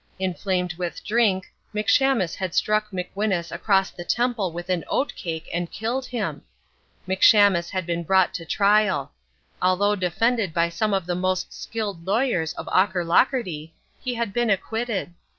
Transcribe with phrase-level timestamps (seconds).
[0.17, 6.07] Inflamed with drink, McShamus had struck McWhinus across the temple with an oatcake and killed
[6.07, 6.41] him.
[7.07, 9.11] McShamus had been brought to trial.
[9.61, 15.13] Although defended by some of the most skilled lawyers of Aucherlocherty, he had been acquitted.